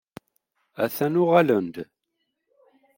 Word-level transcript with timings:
A-t-an 0.83 1.19
uɣalen-d. 1.21 1.75